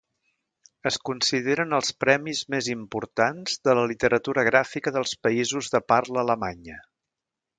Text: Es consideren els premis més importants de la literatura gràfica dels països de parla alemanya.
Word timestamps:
Es 0.91 0.95
consideren 1.09 1.75
els 1.79 1.91
premis 2.05 2.41
més 2.53 2.69
importants 2.75 3.59
de 3.69 3.77
la 3.81 3.85
literatura 3.93 4.47
gràfica 4.49 4.95
dels 4.99 5.15
països 5.27 5.73
de 5.77 5.85
parla 5.95 6.25
alemanya. 6.27 6.83